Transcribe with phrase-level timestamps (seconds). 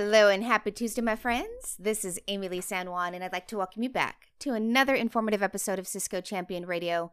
[0.00, 1.76] Hello and happy Tuesday, my friends.
[1.76, 5.42] This is Amilee San Juan, and I'd like to welcome you back to another informative
[5.42, 7.10] episode of Cisco Champion Radio,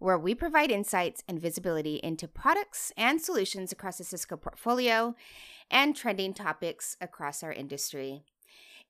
[0.00, 5.14] where we provide insights and visibility into products and solutions across the Cisco portfolio
[5.70, 8.20] and trending topics across our industry.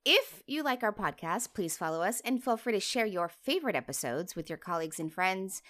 [0.05, 3.77] If you like our podcast, please follow us and feel free to share your favorite
[3.77, 5.63] episodes with your colleagues and friends.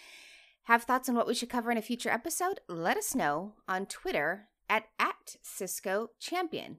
[0.63, 2.61] Have thoughts on what we should cover in a future episode?
[2.71, 6.79] Let us know on Twitter at, at Cisco Champion.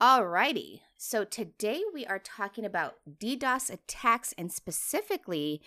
[0.00, 5.60] Alrighty, so today we are talking about DDoS attacks and specifically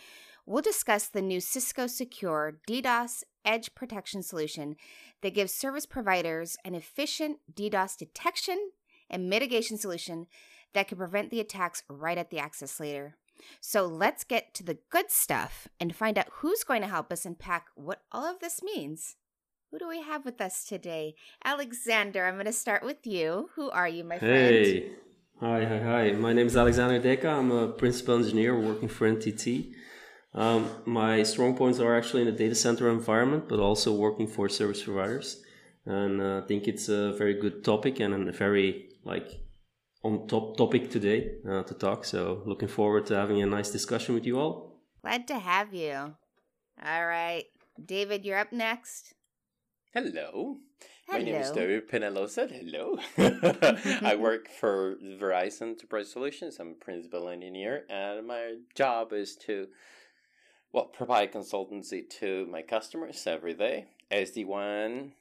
[0.46, 4.78] we'll discuss the new Cisco Secure DDoS Edge Protection Solution
[5.22, 8.72] that gives service providers an efficient DDoS detection
[9.10, 10.28] and mitigation solution
[10.74, 13.18] that can prevent the attacks right at the access layer.
[13.60, 17.26] So let's get to the good stuff and find out who's going to help us
[17.26, 19.18] unpack what all of this means.
[19.72, 21.16] Who do we have with us today?
[21.46, 23.50] Alexander, I'm going to start with you.
[23.56, 24.36] Who are you, my friend?
[24.36, 24.92] Hey.
[25.40, 26.12] Hi, hi, hi.
[26.12, 27.26] My name is Alexander Deka.
[27.40, 29.72] I'm a principal engineer working for NTT.
[30.34, 34.50] Um, my strong points are actually in the data center environment, but also working for
[34.50, 35.42] service providers.
[35.86, 39.30] And uh, I think it's a very good topic and a very like
[40.04, 42.04] on top topic today uh, to talk.
[42.04, 44.82] So looking forward to having a nice discussion with you all.
[45.02, 46.16] Glad to have you.
[46.86, 47.46] All right,
[47.86, 49.14] David, you're up next.
[49.94, 50.56] Hello.
[51.06, 51.20] Hello.
[51.20, 52.50] My name is David Penalosa.
[52.50, 52.98] Hello.
[54.08, 56.62] I work for Verizon Enterprise Solutions.
[56.62, 59.68] I'm a principal engineer, and my job is to,
[60.72, 63.88] well, provide consultancy to my customers every day.
[64.10, 65.12] SD-WAN,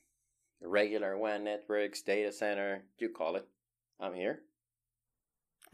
[0.63, 3.49] regular WAN networks, data center, you call it.
[3.99, 4.43] I'm here.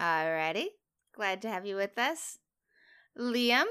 [0.01, 0.69] Alrighty.
[1.15, 2.39] Glad to have you with us.
[3.19, 3.67] Liam,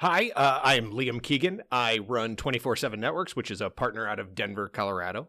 [0.00, 1.60] Hi, uh, I'm Liam Keegan.
[1.70, 5.28] I run 24 7 Networks, which is a partner out of Denver, Colorado.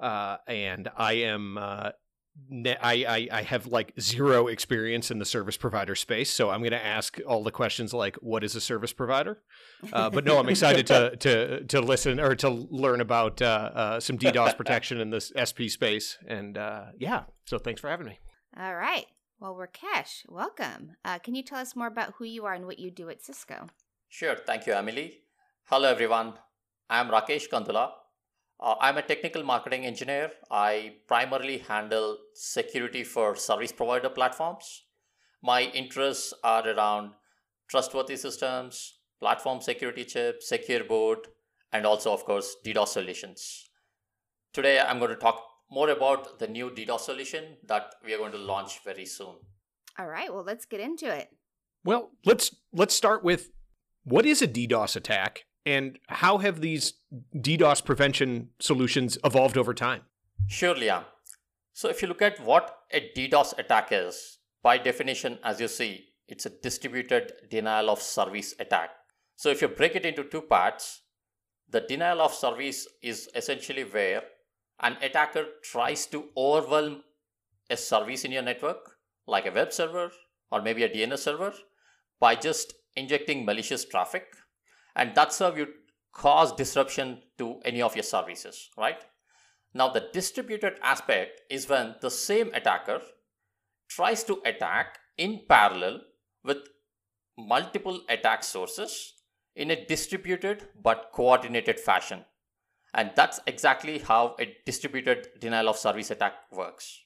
[0.00, 1.56] Uh, and I am.
[1.56, 1.90] Uh,
[2.50, 6.62] ne- I, I, I have like zero experience in the service provider space, so I'm
[6.62, 9.40] going to ask all the questions like, "What is a service provider?"
[9.92, 14.00] Uh, but no, I'm excited to to to listen or to learn about uh, uh,
[14.00, 17.22] some DDoS protection in this SP space, and uh, yeah.
[17.44, 18.18] So thanks for having me.
[18.58, 19.06] all right.
[19.40, 20.96] Well, Rakesh, welcome.
[21.04, 23.22] Uh, can you tell us more about who you are and what you do at
[23.22, 23.68] Cisco?
[24.08, 25.20] Sure, thank you, Emily.
[25.64, 26.32] Hello, everyone.
[26.88, 27.90] I'm Rakesh Kandula.
[28.58, 30.30] Uh, I'm a technical marketing engineer.
[30.50, 34.84] I primarily handle security for service provider platforms.
[35.42, 37.12] My interests are around
[37.68, 41.28] trustworthy systems, platform security chips, secure boot,
[41.72, 43.68] and also, of course, DDoS solutions.
[44.54, 48.32] Today, I'm going to talk more about the new DDoS solution that we are going
[48.32, 49.36] to launch very soon.
[49.98, 50.32] All right.
[50.32, 51.28] Well, let's get into it.
[51.84, 53.50] Well, let's let's start with
[54.08, 56.94] what is a DDoS attack and how have these
[57.36, 60.02] DDoS prevention solutions evolved over time?
[60.46, 61.04] Sure, Liam.
[61.74, 66.06] So, if you look at what a DDoS attack is, by definition, as you see,
[66.26, 68.90] it's a distributed denial of service attack.
[69.36, 71.02] So, if you break it into two parts,
[71.68, 74.22] the denial of service is essentially where
[74.80, 77.02] an attacker tries to overwhelm
[77.68, 80.10] a service in your network, like a web server
[80.50, 81.52] or maybe a DNS server,
[82.18, 84.36] by just injecting malicious traffic.
[84.96, 85.68] And that's how you
[86.12, 89.04] cause disruption to any of your services, right?
[89.74, 93.00] Now, the distributed aspect is when the same attacker
[93.88, 96.00] tries to attack in parallel
[96.44, 96.58] with
[97.36, 99.14] multiple attack sources
[99.54, 102.24] in a distributed but coordinated fashion.
[102.94, 107.00] And that's exactly how a distributed denial of service attack works.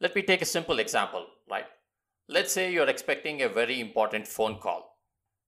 [0.00, 1.66] Let me take a simple example, right?
[2.28, 4.91] Let's say you're expecting a very important phone call.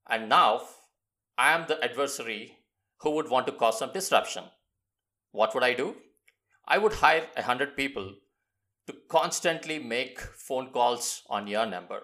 [0.08, 0.62] And now
[1.38, 2.58] I am the adversary
[2.98, 4.44] who would want to cause some disruption.
[5.32, 5.96] What would I do?
[6.66, 8.14] I would hire 100 people
[8.86, 12.02] to constantly make phone calls on your number.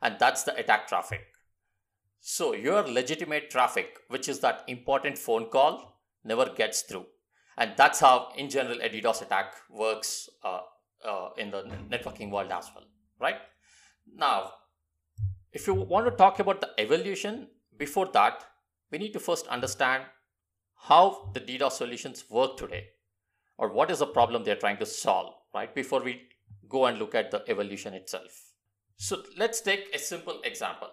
[0.00, 1.26] And that's the attack traffic.
[2.20, 7.06] So your legitimate traffic, which is that important phone call, never gets through.
[7.58, 10.60] And that's how, in general, a DDoS attack works uh,
[11.04, 12.84] uh, in the networking world as well,
[13.20, 13.36] right?
[14.14, 14.52] Now,
[15.52, 18.44] if you want to talk about the evolution, before that,
[18.90, 20.04] we need to first understand
[20.88, 22.86] how the DDoS solutions work today,
[23.58, 25.74] or what is the problem they're trying to solve, right?
[25.74, 26.22] Before we
[26.68, 28.52] go and look at the evolution itself.
[28.96, 30.88] So let's take a simple example.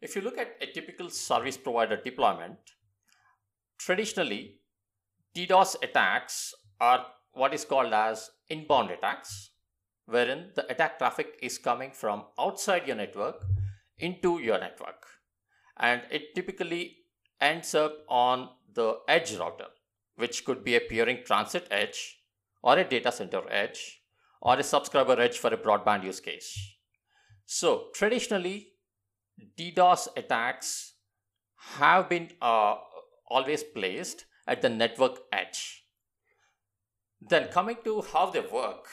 [0.00, 2.58] If you look at a typical service provider deployment,
[3.78, 4.60] traditionally,
[5.34, 9.50] DDoS attacks are what is called as inbound attacks,
[10.06, 13.44] wherein the attack traffic is coming from outside your network
[13.98, 15.06] into your network.
[15.76, 16.96] And it typically
[17.40, 19.66] ends up on the edge router,
[20.16, 22.18] which could be a peering transit edge
[22.62, 24.02] or a data center edge
[24.40, 26.76] or a subscriber edge for a broadband use case.
[27.44, 28.72] So, traditionally,
[29.58, 30.94] DDoS attacks
[31.78, 32.76] have been uh,
[33.28, 35.84] always placed at the network edge.
[37.20, 38.88] Then, coming to how they work,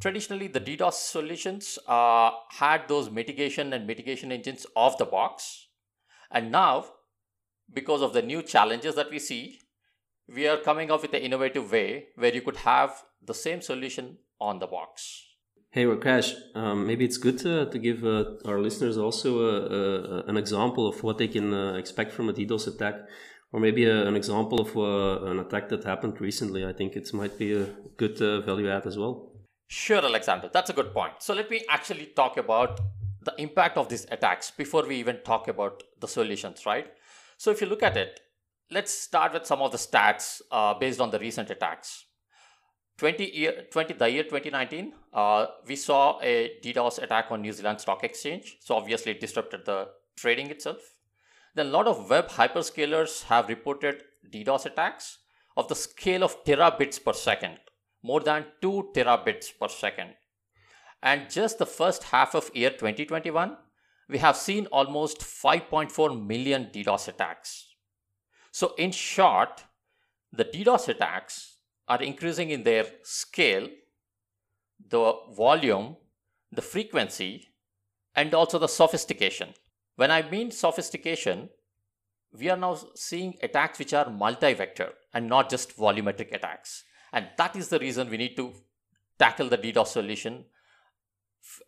[0.00, 5.68] traditionally the DDoS solutions uh, had those mitigation and mitigation engines off the box.
[6.30, 6.86] And now,
[7.72, 9.60] because of the new challenges that we see,
[10.28, 14.18] we are coming up with an innovative way where you could have the same solution
[14.40, 15.26] on the box.
[15.72, 20.24] Hey Rakesh, um, maybe it's good to, to give uh, our listeners also a, a,
[20.24, 22.94] an example of what they can uh, expect from a DDoS attack,
[23.52, 26.64] or maybe a, an example of uh, an attack that happened recently.
[26.64, 27.66] I think it might be a
[27.96, 29.29] good uh, value add as well.
[29.72, 31.12] Sure, Alexander, that's a good point.
[31.20, 32.80] So let me actually talk about
[33.22, 36.92] the impact of these attacks before we even talk about the solutions, right?
[37.38, 38.18] So if you look at it,
[38.72, 42.04] let's start with some of the stats uh, based on the recent attacks.
[42.98, 47.80] 20 year, 20, the year 2019, uh, we saw a DDoS attack on New Zealand
[47.80, 48.56] Stock Exchange.
[48.58, 50.96] So obviously it disrupted the trading itself.
[51.54, 54.02] Then a lot of web hyperscalers have reported
[54.34, 55.18] DDoS attacks
[55.56, 57.58] of the scale of terabits per second,
[58.02, 60.14] more than 2 terabits per second.
[61.02, 63.56] And just the first half of year 2021,
[64.08, 67.74] we have seen almost 5.4 million DDoS attacks.
[68.50, 69.64] So in short,
[70.32, 71.56] the DDoS attacks
[71.88, 73.68] are increasing in their scale,
[74.88, 75.96] the volume,
[76.52, 77.48] the frequency,
[78.14, 79.54] and also the sophistication.
[79.96, 81.50] When I mean sophistication,
[82.32, 86.84] we are now seeing attacks which are multi vector and not just volumetric attacks.
[87.12, 88.52] And that is the reason we need to
[89.18, 90.44] tackle the DDoS solution,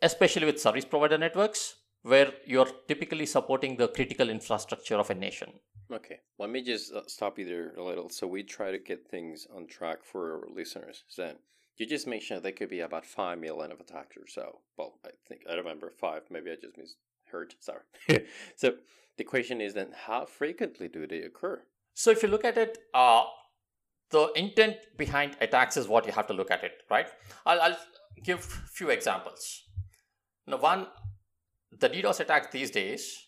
[0.01, 5.53] especially with service provider networks, where you're typically supporting the critical infrastructure of a nation.
[5.91, 8.09] Okay, let me just uh, stop you there a little.
[8.09, 11.05] So we try to get things on track for our listeners.
[11.09, 11.35] So
[11.77, 14.61] you just mentioned there could be about five million of attacks or so.
[14.77, 16.23] Well, I think I remember five.
[16.31, 17.55] Maybe I just misheard.
[17.61, 18.27] Sorry.
[18.57, 18.75] so
[19.19, 21.63] the question is then, how frequently do they occur?
[21.95, 23.25] So if you look at it, uh,
[24.13, 27.09] the intent behind attacks is what you have to look at it, right?
[27.45, 27.77] I'll, I'll
[28.23, 29.63] give few examples.
[30.47, 30.87] Now, one,
[31.79, 33.27] the DDoS attack these days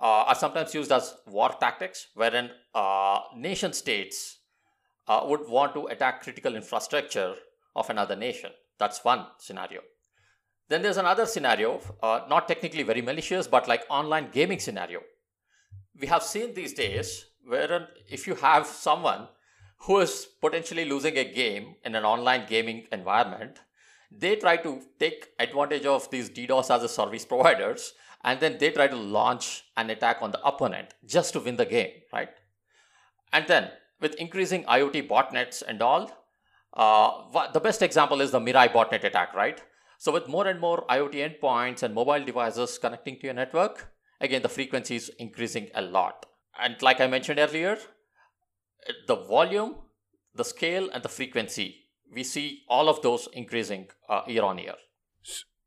[0.00, 4.38] uh, are sometimes used as war tactics, wherein uh, nation states
[5.08, 7.34] uh, would want to attack critical infrastructure
[7.74, 8.50] of another nation.
[8.78, 9.80] That's one scenario.
[10.68, 15.00] Then there's another scenario, uh, not technically very malicious, but like online gaming scenario.
[15.98, 19.28] We have seen these days wherein if you have someone
[19.82, 23.60] who is potentially losing a game in an online gaming environment,
[24.10, 27.94] they try to take advantage of these DDoS as a service providers
[28.24, 31.66] and then they try to launch an attack on the opponent just to win the
[31.66, 32.30] game, right?
[33.32, 33.70] And then
[34.00, 36.10] with increasing IoT botnets and all,
[36.74, 39.62] uh, the best example is the Mirai botnet attack, right?
[39.98, 44.42] So with more and more IoT endpoints and mobile devices connecting to your network, again,
[44.42, 46.26] the frequency is increasing a lot.
[46.60, 47.78] And like I mentioned earlier,
[49.06, 49.76] the volume,
[50.34, 54.74] the scale, and the frequency, we see all of those increasing uh, year on year.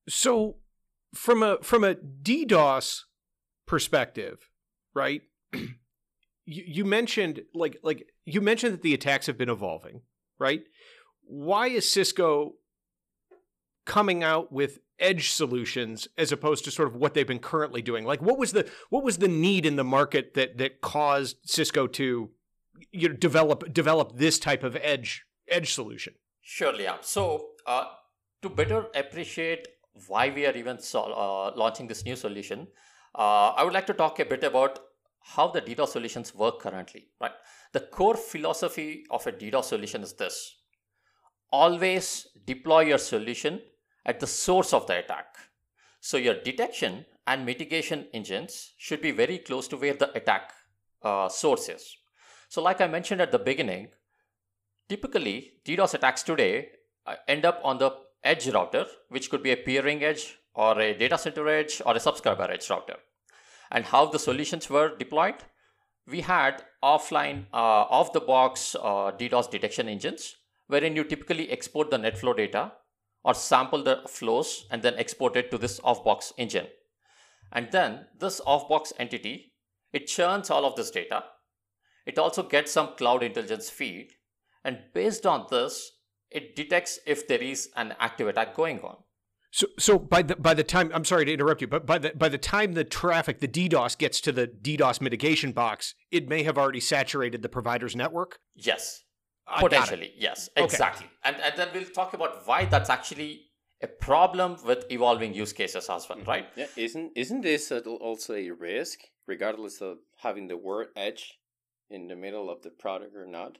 [0.08, 0.58] So
[1.13, 3.02] from a from a DDoS
[3.66, 4.50] perspective,
[4.94, 5.22] right?
[5.54, 5.69] you,
[6.46, 10.02] you mentioned like like you mentioned that the attacks have been evolving,
[10.40, 10.64] right?
[11.24, 12.54] Why is Cisco
[13.85, 18.06] coming out with edge solutions as opposed to sort of what they've been currently doing?
[18.06, 21.88] Like what was the what was the need in the market that that caused Cisco
[21.88, 22.31] to
[22.92, 26.14] you know develop develop this type of edge edge solution?
[26.42, 26.97] Surely, yeah.
[27.02, 27.85] So uh,
[28.42, 29.68] to better appreciate
[30.07, 32.68] why we are even uh, launching this new solution,
[33.16, 34.80] uh, I would like to talk a bit about
[35.23, 37.07] how the DDoS solutions work currently.
[37.19, 37.31] Right,
[37.73, 40.56] the core philosophy of a DDoS solution is this:
[41.52, 43.61] always deploy your solution
[44.06, 45.28] at the source of the attack.
[46.00, 50.52] So your detection and mitigation engines should be very close to where the attack
[51.04, 51.95] uh, source is.
[52.52, 53.88] So, like I mentioned at the beginning,
[54.90, 56.68] typically DDoS attacks today
[57.06, 57.92] uh, end up on the
[58.26, 62.00] edge router, which could be a peering edge or a data center edge or a
[62.02, 62.98] subscriber edge router.
[63.72, 65.36] And how the solutions were deployed?
[66.06, 70.36] We had offline, uh, off the box uh, DDoS detection engines,
[70.68, 72.74] wherein you typically export the net flow data
[73.24, 76.68] or sample the flows and then export it to this off box engine.
[77.54, 79.54] And then this off box entity,
[79.94, 81.24] it churns all of this data.
[82.06, 84.14] It also gets some cloud intelligence feed.
[84.64, 85.92] And based on this,
[86.30, 88.98] it detects if there is an active attack going on.
[89.54, 92.14] So, so by the by the time I'm sorry to interrupt you, but by the
[92.16, 96.44] by the time the traffic, the DDoS gets to the DDoS mitigation box, it may
[96.44, 98.40] have already saturated the provider's network.
[98.56, 99.04] Yes,
[99.60, 100.64] Potentially, yes, Okay.
[100.64, 101.08] exactly.
[101.24, 103.48] And, and then we'll talk about why that's actually
[103.81, 106.30] a problem with evolving use cases as well, mm-hmm.
[106.30, 106.46] right?
[106.56, 111.40] Yeah, isn't isn't this also a risk, regardless of having the word edge
[111.92, 113.57] in the middle of the product or not?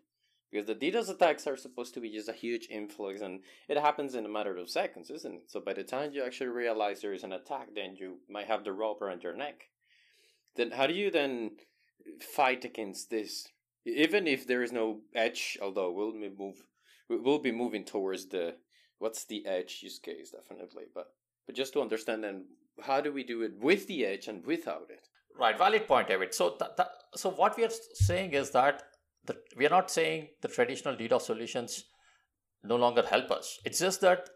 [0.52, 4.16] Because the DDoS attacks are supposed to be just a huge influx, and it happens
[4.16, 5.52] in a matter of seconds, isn't it?
[5.52, 8.64] So by the time you actually realize there is an attack, then you might have
[8.64, 9.70] the rope around your neck.
[10.56, 11.52] Then how do you then
[12.36, 13.48] fight against this?
[13.86, 16.64] Even if there is no edge, although we'll move,
[17.08, 18.58] we- we'll be moving towards the
[19.00, 21.14] what's the edge use case definitely, but
[21.48, 22.46] but just to understand then
[22.84, 25.08] how do we do it with the edge and without it?
[25.36, 26.34] Right, valid point, David.
[26.34, 28.84] So, th- th- so what we are saying is that
[29.26, 31.86] the, we are not saying the traditional DDoS solutions
[32.64, 33.60] no longer help us.
[33.66, 34.30] It's just that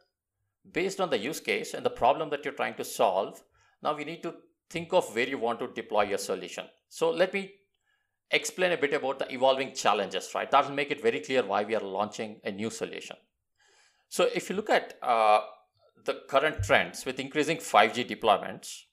[0.72, 3.42] based on the use case and the problem that you're trying to solve,
[3.84, 4.36] now we need to
[4.70, 6.66] think of where you want to deploy your solution.
[6.90, 7.52] So, let me
[8.32, 10.50] explain a bit about the evolving challenges, right?
[10.50, 13.16] That will make it very clear why we are launching a new solution.
[14.10, 15.42] So, if you look at uh,
[16.04, 18.84] the current trends with increasing 5G deployments,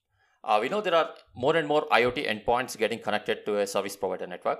[0.44, 3.96] uh, we know there are more and more IoT endpoints getting connected to a service
[3.96, 4.58] provider network.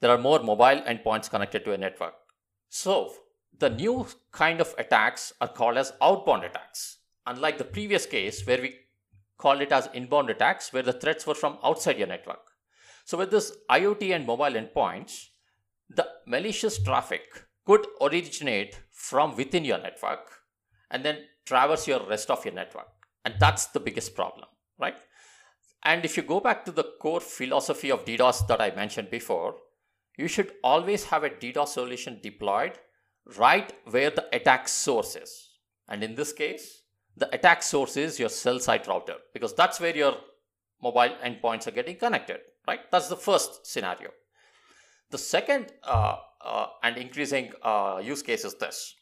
[0.00, 2.14] There are more mobile endpoints connected to a network.
[2.68, 3.12] So,
[3.58, 6.98] the new kind of attacks are called as outbound attacks.
[7.26, 8.74] Unlike the previous case where we
[9.36, 12.40] called it as inbound attacks, where the threats were from outside your network.
[13.04, 15.26] So, with this IoT and mobile endpoints,
[15.88, 17.22] the malicious traffic
[17.66, 20.40] could originate from within your network
[20.90, 22.88] and then traverse your rest of your network.
[23.24, 24.48] And that's the biggest problem,
[24.78, 24.96] right?
[25.82, 29.56] And if you go back to the core philosophy of DDoS that I mentioned before,
[30.18, 32.78] you should always have a DDoS solution deployed
[33.36, 35.48] right where the attack source is.
[35.88, 36.82] And in this case,
[37.16, 40.16] the attack source is your cell site router because that's where your
[40.82, 42.80] mobile endpoints are getting connected, right?
[42.90, 44.10] That's the first scenario.
[45.10, 48.94] The second uh, uh, and increasing uh, use case is this.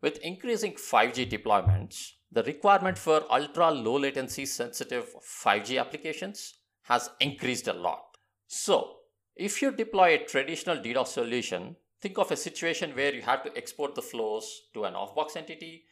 [0.00, 7.68] With increasing 5G deployments, the requirement for ultra low latency sensitive 5G applications has increased
[7.68, 8.16] a lot.
[8.46, 8.96] So,
[9.36, 13.56] if you deploy a traditional DDoS solution, think of a situation where you have to
[13.56, 15.84] export the flows to an off box entity,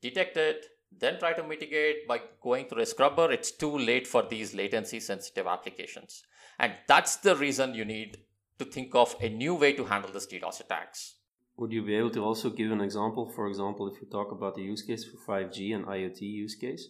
[0.00, 3.30] detect it, then try to mitigate by going through a scrubber.
[3.32, 6.22] It's too late for these latency sensitive applications.
[6.58, 8.18] And that's the reason you need
[8.58, 11.16] to think of a new way to handle these DDoS attacks.
[11.56, 13.30] Would you be able to also give an example?
[13.30, 16.88] For example, if we talk about the use case for 5G and IoT use case,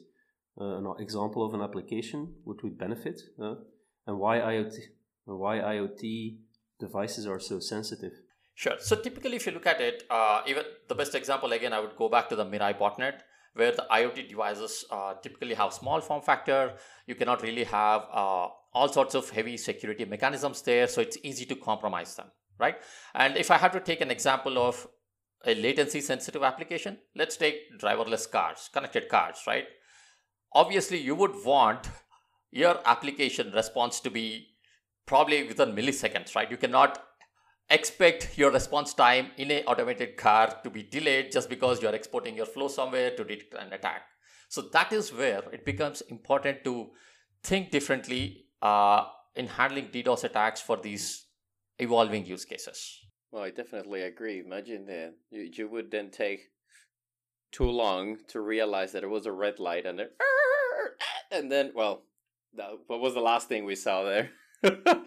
[0.61, 3.57] uh, an example of an application which would benefit, uh,
[4.07, 4.75] and why IoT,
[5.27, 6.39] and why IoT
[6.81, 8.13] devices are so sensitive.
[8.55, 8.77] Sure.
[8.79, 11.97] So typically, if you look at it, uh, even the best example again, I would
[11.97, 13.21] go back to the Mirai botnet,
[13.55, 16.75] where the IoT devices uh, typically have small form factor.
[17.07, 21.47] You cannot really have uh, all sorts of heavy security mechanisms there, so it's easy
[21.47, 22.27] to compromise them,
[22.59, 22.77] right?
[23.15, 24.87] And if I had to take an example of
[25.47, 29.67] a latency sensitive application, let's take driverless cars, connected cars, right?
[30.53, 31.89] Obviously, you would want
[32.51, 34.47] your application response to be
[35.07, 36.51] probably within milliseconds, right?
[36.51, 37.03] You cannot
[37.71, 42.37] expect your response time in a automated car to be delayed just because you're exporting
[42.37, 44.03] your flow somewhere to detect an attack.
[44.49, 46.91] So that is where it becomes important to
[47.43, 51.24] think differently uh, in handling DDoS attacks for these
[51.79, 53.01] evolving use cases.
[53.31, 54.43] Well, I definitely agree.
[54.45, 56.51] Imagine that you, you would then take
[57.53, 60.09] too long to realize that it was a red light and then,
[61.33, 62.03] and then well,
[62.57, 64.31] that, what was the last thing we saw there?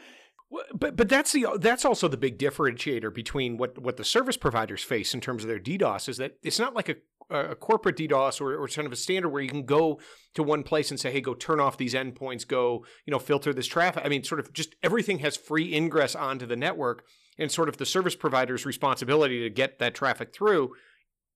[0.73, 4.81] But but that's the that's also the big differentiator between what what the service providers
[4.81, 6.95] face in terms of their DDoS is that it's not like a
[7.29, 9.99] a corporate DDoS or, or sort of a standard where you can go
[10.33, 13.53] to one place and say, hey, go turn off these endpoints, go, you know, filter
[13.53, 14.03] this traffic.
[14.05, 17.03] I mean, sort of just everything has free ingress onto the network
[17.37, 20.71] and sort of the service provider's responsibility to get that traffic through.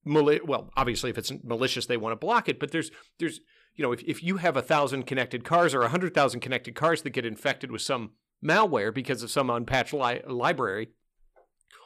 [0.04, 3.40] Well, obviously, if it's malicious, they want to block it, but there's there's
[3.74, 6.74] you know, if, if you have a thousand connected cars or a hundred thousand connected
[6.74, 8.10] cars that get infected with some
[8.44, 10.88] malware because of some unpatched li- library,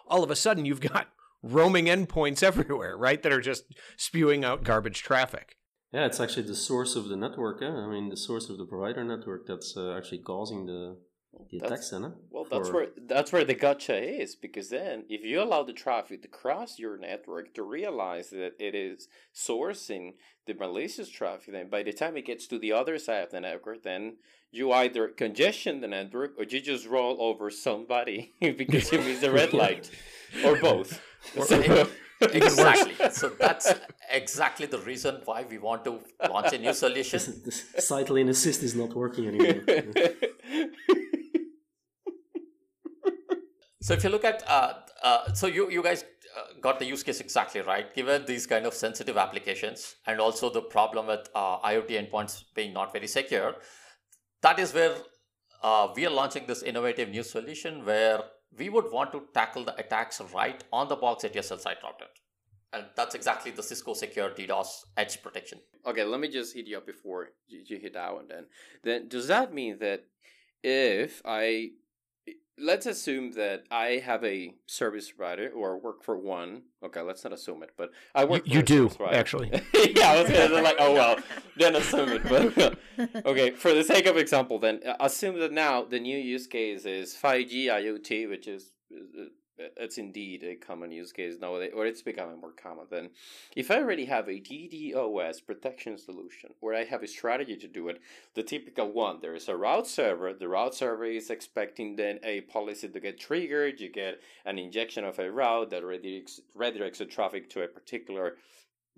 [0.08, 1.08] all of a sudden you've got
[1.46, 3.22] roaming endpoints everywhere, right?
[3.22, 3.64] That are just
[3.96, 5.56] spewing out garbage traffic.
[5.92, 7.62] Yeah, it's actually the source of the network.
[7.62, 7.66] Eh?
[7.66, 10.98] I mean, the source of the provider network that's uh, actually causing the,
[11.50, 11.90] the That's- attacks.
[11.90, 12.10] Then, eh?
[12.30, 15.72] Well, that's For- where that's where the gotcha is because then if you allow the
[15.72, 20.14] traffic to cross your network to realize that it is sourcing
[20.46, 23.40] the malicious traffic, then by the time it gets to the other side of the
[23.40, 24.16] network, then
[24.50, 29.30] you either congestion the network or you just roll over somebody because you missed the
[29.30, 29.90] red light,
[30.44, 31.00] or both.
[31.44, 32.94] So- Exactly.
[33.10, 33.74] so that's
[34.10, 37.20] exactly the reason why we want to launch a new solution.
[37.44, 39.62] this, this site lane assist is not working anymore.
[43.80, 46.02] So if you look at uh, uh, so you you guys
[46.36, 47.94] uh, got the use case exactly right.
[47.94, 52.72] Given these kind of sensitive applications and also the problem with uh, IoT endpoints being
[52.72, 53.54] not very secure,
[54.42, 54.94] that is where
[55.62, 58.20] uh, we are launching this innovative new solution where
[58.58, 61.78] we would want to tackle the attacks right on the box at your cell site
[61.82, 62.06] router.
[62.72, 65.60] And that's exactly the Cisco Secure DDoS Edge protection.
[65.86, 68.26] Okay, let me just hit you up before you, you hit that one.
[68.28, 68.46] Then,
[68.82, 70.04] then does that mean that
[70.62, 71.70] if I
[72.58, 76.62] let's assume that I have a service provider or work for one.
[76.82, 78.46] Okay, let's not assume it, but I work.
[78.46, 79.48] You, you do actually.
[79.74, 81.18] yeah, I was gonna like, oh well,
[81.56, 82.22] then assume it.
[82.28, 82.78] But
[83.26, 86.84] okay, for the sake of example, then uh, assume that now the new use case
[86.84, 88.72] is five G IoT, which is
[89.58, 92.86] it's indeed a common use case nowadays, or it's becoming more common.
[92.90, 93.10] Then,
[93.54, 97.88] if I already have a DDoS protection solution, or I have a strategy to do
[97.88, 98.00] it,
[98.34, 100.32] the typical one, there is a route server.
[100.34, 103.80] The route server is expecting then a policy to get triggered.
[103.80, 108.36] You get an injection of a route that redirects, redirects the traffic to a particular,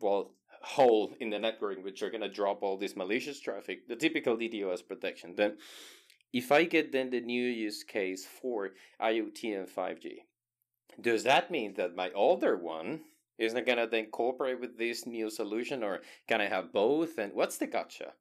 [0.00, 3.86] well, hole in the network in which you're going to drop all this malicious traffic.
[3.86, 5.34] The typical DDoS protection.
[5.36, 5.58] Then,
[6.32, 10.18] if I get then the new use case for IoT and 5G,
[11.00, 13.00] does that mean that my older one
[13.38, 17.18] isn't gonna then cooperate with this new solution, or can I have both?
[17.18, 18.12] And what's the gotcha?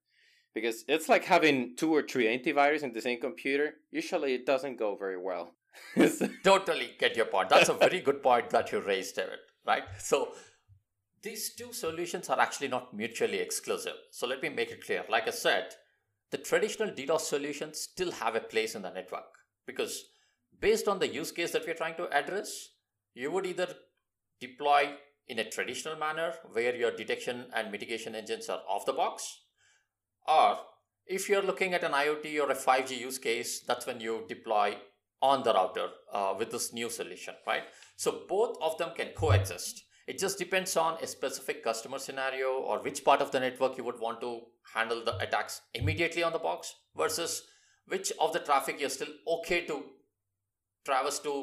[0.54, 3.76] Because it's like having two or three antivirus in the same computer.
[3.92, 5.56] Usually, it doesn't go very well.
[6.44, 7.50] totally get your point.
[7.50, 9.40] That's a very good point that you raised, David.
[9.66, 9.84] Right?
[10.00, 10.34] So
[11.22, 13.96] these two solutions are actually not mutually exclusive.
[14.12, 15.04] So let me make it clear.
[15.10, 15.74] Like I said,
[16.32, 19.26] the traditional DDoS solutions still have a place in the network
[19.66, 20.06] because
[20.60, 22.70] based on the use case that we're trying to address,
[23.14, 23.68] you would either
[24.40, 24.94] deploy
[25.28, 29.42] in a traditional manner where your detection and mitigation engines are off the box,
[30.28, 30.58] or
[31.06, 34.76] if you're looking at an IoT or a 5G use case, that's when you deploy
[35.22, 37.64] on the router uh, with this new solution, right?
[37.96, 39.84] So both of them can coexist.
[40.08, 43.84] It just depends on a specific customer scenario or which part of the network you
[43.84, 44.42] would want to
[44.74, 47.44] handle the attacks immediately on the box versus
[47.88, 49.84] which of the traffic you're still okay to
[50.88, 51.34] traverse to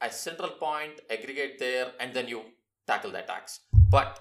[0.00, 2.40] a central point, aggregate there, and then you
[2.86, 3.60] tackle the attacks.
[3.90, 4.20] But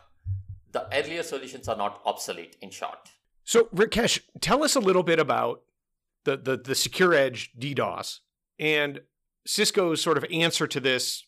[0.72, 3.04] the earlier solutions are not obsolete, in short.
[3.44, 5.62] So, Rakesh, tell us a little bit about
[6.26, 8.20] the, the, the Secure Edge DDoS
[8.60, 9.02] and
[9.46, 11.26] Cisco's sort of answer to this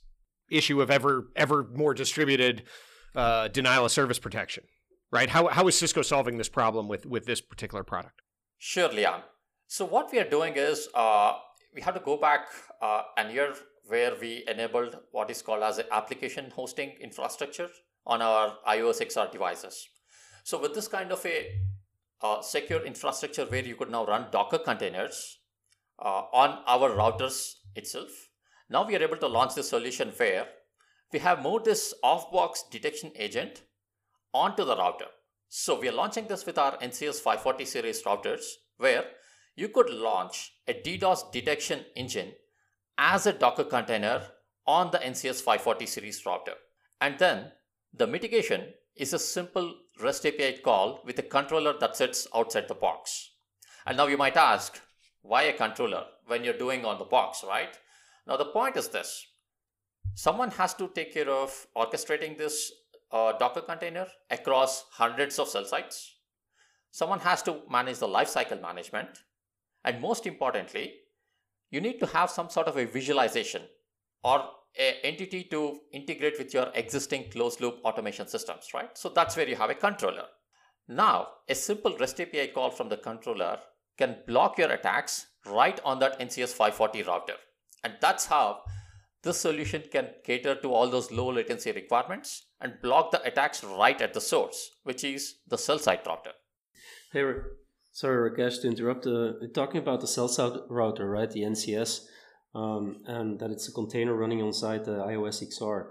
[0.50, 2.64] issue of ever ever more distributed
[3.16, 4.64] uh, denial of service protection,
[5.12, 5.30] right?
[5.30, 8.22] How, how is Cisco solving this problem with, with this particular product?
[8.60, 9.22] Sure, Liam.
[9.68, 11.34] So what we are doing is uh,
[11.74, 12.48] we have to go back
[12.82, 13.54] uh, an year
[13.88, 17.70] where we enabled what is called as application hosting infrastructure
[18.06, 19.88] on our IOS XR devices.
[20.44, 21.48] So with this kind of a
[22.22, 25.40] uh, secure infrastructure where you could now run Docker containers
[26.00, 28.30] uh, on our routers itself,
[28.70, 30.48] now we are able to launch this solution where
[31.12, 33.64] we have moved this off-box detection agent
[34.34, 35.06] onto the router.
[35.50, 38.44] So we are launching this with our NCS 540 series routers
[38.78, 39.06] where
[39.56, 42.32] you could launch a DDoS detection engine
[42.98, 44.24] as a Docker container
[44.66, 46.54] on the NCS 540 series router.
[47.00, 47.52] And then
[47.94, 52.74] the mitigation is a simple REST API call with a controller that sits outside the
[52.74, 53.32] box.
[53.86, 54.80] And now you might ask,
[55.22, 57.78] why a controller when you're doing on the box, right?
[58.26, 59.28] Now the point is this.
[60.16, 62.72] Someone has to take care of orchestrating this
[63.12, 66.16] uh, Docker container across hundreds of cell sites.
[66.92, 69.20] Someone has to manage the lifecycle management
[69.84, 70.94] and most importantly,
[71.70, 73.64] you need to have some sort of a visualization
[74.24, 74.44] or
[74.80, 78.98] an entity to integrate with your existing closed loop automation systems, right?
[78.98, 80.26] So that's where you have a controller.
[80.88, 83.60] Now, a simple REST API call from the controller
[83.98, 87.34] can block your attacks right on that NCS 540 router.
[87.84, 88.62] And that's how
[89.24, 94.02] this solution can cater to all those low latency requirements and block the attacks right
[94.02, 96.32] at the source, which is the cell site router.
[97.12, 97.24] Hey,
[97.94, 99.06] Sorry, Rakesh, to interrupt.
[99.06, 101.30] Uh, talking about the cell site router, right?
[101.30, 102.08] The NCS,
[102.56, 105.90] um, and that it's a container running on site the IOS XR.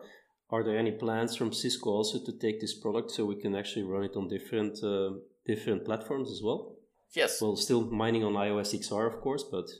[0.51, 3.85] Are there any plans from Cisco also to take this product so we can actually
[3.85, 5.11] run it on different uh,
[5.47, 6.75] different platforms as well?
[7.15, 7.41] Yes.
[7.41, 9.71] Well, still mining on IOS XR, of course, but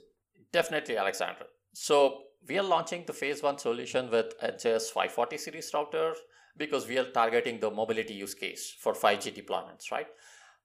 [0.53, 1.47] definitely, Alexander.
[1.73, 6.13] So we are launching the phase one solution with NCS 540 series router
[6.55, 10.07] because we are targeting the mobility use case for 5G deployments, right?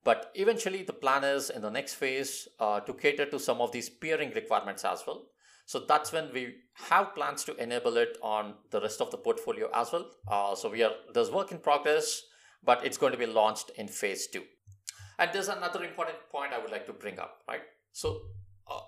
[0.05, 3.73] But eventually, the plan is in the next phase uh, to cater to some of
[3.73, 5.27] these peering requirements as well.
[5.67, 6.55] So that's when we
[6.89, 10.07] have plans to enable it on the rest of the portfolio as well.
[10.27, 12.23] Uh, so we are there's work in progress,
[12.65, 14.45] but it's going to be launched in phase two.
[15.19, 17.61] And there's another important point I would like to bring up, right?
[17.93, 18.21] So,
[18.71, 18.81] uh,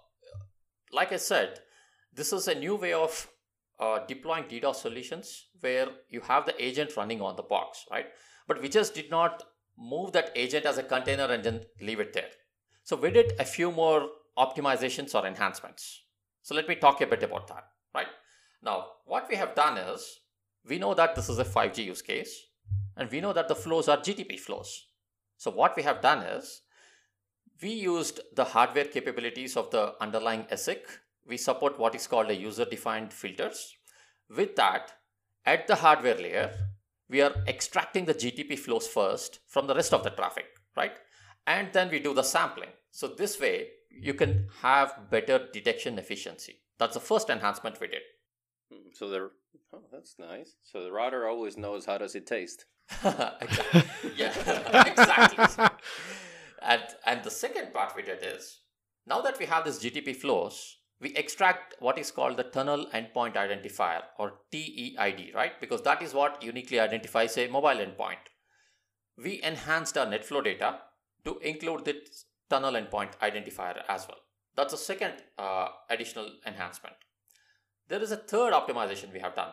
[0.92, 1.58] like I said,
[2.14, 3.28] this is a new way of
[3.78, 8.06] uh, deploying DDoS solutions where you have the agent running on the box, right?
[8.46, 9.42] But we just did not
[9.78, 12.30] move that agent as a container and then leave it there.
[12.84, 16.02] So we did a few more optimizations or enhancements.
[16.42, 18.08] So let me talk a bit about that, right?
[18.62, 20.20] Now, what we have done is
[20.66, 22.46] we know that this is a 5G use case
[22.96, 24.86] and we know that the flows are GTP flows.
[25.36, 26.62] So what we have done is
[27.62, 30.82] we used the hardware capabilities of the underlying ASIC.
[31.26, 33.74] We support what is called a user defined filters.
[34.34, 34.92] With that,
[35.44, 36.52] at the hardware layer,
[37.10, 40.46] we are extracting the GTP flows first from the rest of the traffic,
[40.76, 40.92] right?
[41.46, 42.70] And then we do the sampling.
[42.92, 46.60] So this way, you can have better detection efficiency.
[46.78, 48.02] That's the first enhancement we did.
[48.72, 49.30] Hmm, so the
[49.72, 50.54] oh, that's nice.
[50.62, 52.66] So the router always knows how does it taste.
[53.04, 53.82] exactly.
[54.16, 55.66] yeah, exactly.
[56.62, 58.60] And and the second part we did is
[59.06, 63.34] now that we have this GTP flows, we extract what is called the tunnel endpoint
[63.34, 65.58] identifier or TEID, right?
[65.60, 68.28] Because that is what uniquely identifies a mobile endpoint.
[69.16, 70.78] We enhanced our NetFlow data
[71.24, 74.18] to include this tunnel endpoint identifier as well.
[74.56, 76.96] That's a second uh, additional enhancement.
[77.88, 79.52] There is a third optimization we have done.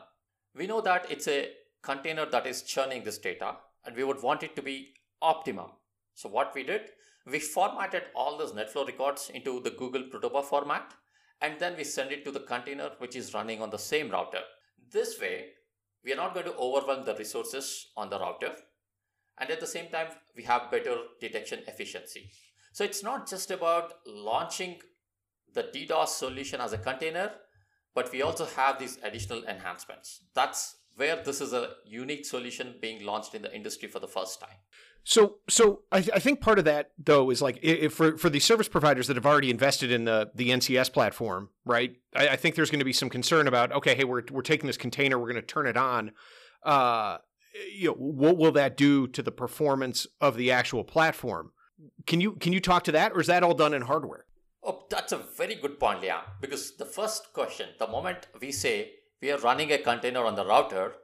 [0.53, 3.55] We know that it's a container that is churning this data
[3.85, 5.67] and we would want it to be optimum.
[6.13, 6.89] So what we did,
[7.25, 10.93] we formatted all those NetFlow records into the Google Protobuf format
[11.41, 14.41] and then we send it to the container which is running on the same router.
[14.91, 15.47] This way,
[16.03, 18.55] we are not going to overwhelm the resources on the router
[19.39, 22.31] and at the same time, we have better detection efficiency.
[22.73, 24.79] So it's not just about launching
[25.53, 27.31] the DDoS solution as a container,
[27.93, 30.23] but we also have these additional enhancements.
[30.33, 34.39] That's where this is a unique solution being launched in the industry for the first
[34.39, 34.57] time.
[35.09, 38.41] So, so I, I think part of that though is like if for for the
[38.41, 41.95] service providers that have already invested in the the NCS platform, right?
[42.13, 44.67] I, I think there's going to be some concern about okay, hey, we're we're taking
[44.67, 46.11] this container, we're going to turn it on.
[46.61, 47.19] Uh,
[47.73, 51.53] you know, what will that do to the performance of the actual platform?
[52.05, 54.25] Can you can you talk to that, or is that all done in hardware?
[54.61, 56.19] Oh, that's a very good point, Liam.
[56.41, 58.91] Because the first question, the moment we say
[59.21, 60.95] we are running a container on the router,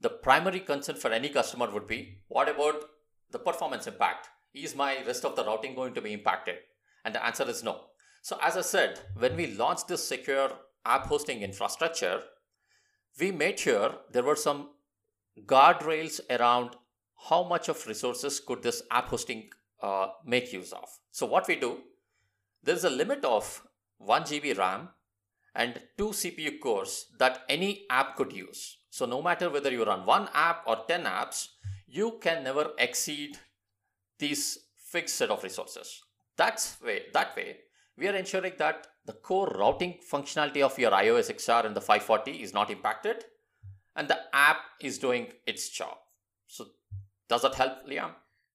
[0.00, 2.84] the primary concern for any customer would be what about
[3.30, 4.28] the performance impact?
[4.54, 6.56] Is my rest of the routing going to be impacted?
[7.04, 7.80] And the answer is no.
[8.22, 10.50] So, as I said, when we launched this secure
[10.84, 12.22] app hosting infrastructure,
[13.20, 14.70] we made sure there were some
[15.46, 16.76] guardrails around
[17.28, 19.50] how much of resources could this app hosting
[19.82, 20.88] uh, make use of.
[21.10, 21.78] So, what we do,
[22.62, 23.62] there is a limit of
[23.98, 24.88] 1 GB RAM
[25.54, 28.78] and 2 CPU cores that any app could use.
[28.90, 31.48] So, no matter whether you run one app or 10 apps,
[31.88, 33.38] you can never exceed
[34.18, 36.02] these fixed set of resources.
[36.36, 37.56] That's way that way
[37.98, 42.42] we are ensuring that the core routing functionality of your IOS XR and the 540
[42.42, 43.24] is not impacted
[43.96, 45.96] and the app is doing its job.
[46.46, 46.66] So
[47.28, 48.12] does that help, Liam?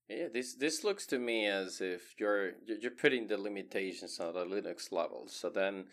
[0.09, 4.45] Yeah, this this looks to me as if you're you're putting the limitations on the
[4.45, 5.27] Linux level.
[5.27, 5.85] So then,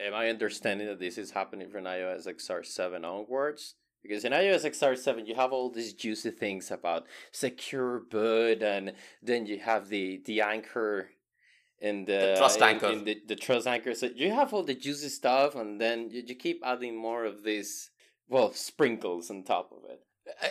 [0.00, 3.74] am I understanding that this is happening from IOS XR seven onwards?
[4.04, 8.92] Because in IOS XR 7, you have all these juicy things about secure boot, and
[9.22, 11.08] then you have the, the anchor
[11.80, 12.88] and the, the trust anchor.
[12.88, 13.94] In, in the, the trust anchor.
[13.94, 17.44] So you have all the juicy stuff, and then you, you keep adding more of
[17.44, 17.90] these,
[18.28, 20.00] well, sprinkles on top of it.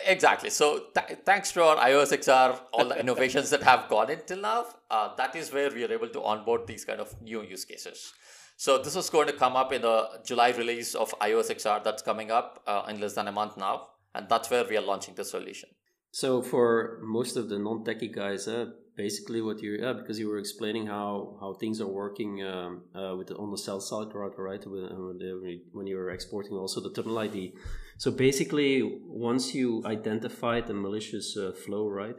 [0.04, 0.50] Exactly.
[0.50, 4.40] So th- thanks to our IOS XR, all the innovations that have gone in till
[4.40, 7.64] now, uh, that is where we are able to onboard these kind of new use
[7.64, 8.12] cases.
[8.56, 12.02] So this is going to come up in the July release of IOS XR that's
[12.02, 15.14] coming up uh, in less than a month now, and that's where we are launching
[15.14, 15.68] the solution.
[16.12, 20.38] So for most of the non-techie guys, uh, basically what you uh, because you were
[20.38, 24.42] explaining how, how things are working um, uh, with the, on the cell site router,
[24.42, 24.64] right?
[24.64, 27.54] When, uh, when you're exporting also the terminal ID.
[27.98, 32.16] So basically, once you identify the malicious uh, flow, right?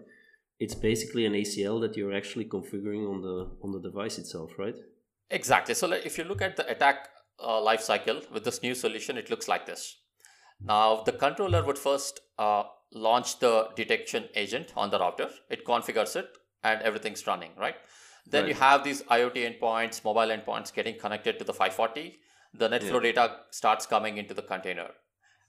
[0.60, 4.76] It's basically an ACL that you're actually configuring on the on the device itself, right?
[5.30, 5.74] Exactly.
[5.74, 7.10] So if you look at the attack
[7.44, 9.98] uh, life cycle with this new solution, it looks like this.
[10.64, 15.30] Now, the controller would first uh, launch the detection agent on the router.
[15.50, 17.76] It configures it and everything's running, right?
[18.28, 18.50] Then right.
[18.50, 22.18] you have these IoT endpoints, mobile endpoints getting connected to the 540.
[22.54, 23.12] The NetFlow yeah.
[23.12, 24.90] data starts coming into the container.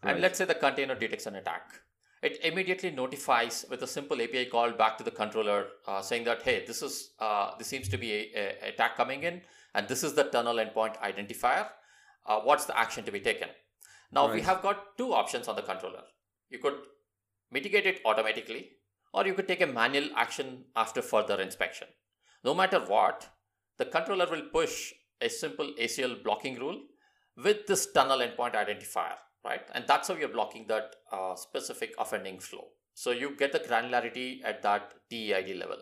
[0.03, 0.12] Right.
[0.12, 1.81] And let's say the container detects an attack.
[2.23, 6.43] It immediately notifies with a simple API call back to the controller uh, saying that,
[6.43, 9.43] hey, this is uh, this seems to be a, a attack coming in
[9.77, 11.69] and this is the tunnel endpoint identifier.
[12.25, 13.49] Uh, what's the action to be taken?
[14.11, 14.37] Now right.
[14.37, 16.03] we have got two options on the controller.
[16.49, 16.79] You could
[17.53, 18.71] mitigate it automatically,
[19.12, 21.89] or you could take a manual action after further inspection.
[22.43, 23.29] No matter what,
[23.77, 26.81] the controller will push a simple ACL blocking rule
[27.37, 29.62] with this tunnel endpoint identifier, right?
[29.75, 32.69] And that's how you're blocking that uh, specific offending flow.
[32.95, 35.79] So you get the granularity at that TEID level.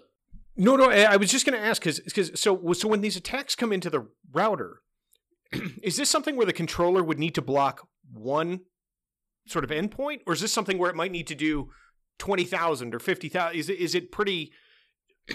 [0.56, 3.16] No, no, eh, I was just going to ask because because so so when these
[3.16, 4.82] attacks come into the router,
[5.82, 8.60] is this something where the controller would need to block one
[9.46, 11.70] sort of endpoint, or is this something where it might need to do
[12.18, 13.58] twenty thousand or fifty thousand?
[13.58, 14.52] Is it is it pretty?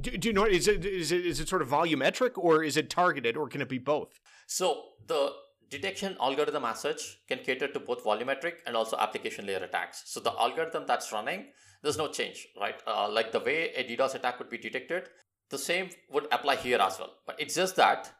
[0.00, 2.76] Do, do, you know is it is it is it sort of volumetric or is
[2.76, 4.20] it targeted or can it be both?
[4.46, 5.32] So the
[5.70, 10.02] detection algorithm as such can cater to both volumetric and also application layer attacks.
[10.06, 11.46] So the algorithm that's running,
[11.82, 12.80] there's no change, right?
[12.86, 15.08] Uh, like the way a DDoS attack would be detected,
[15.50, 17.14] the same would apply here as well.
[17.26, 18.12] But it's just that